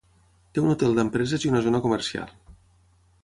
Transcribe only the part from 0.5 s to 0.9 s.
Té un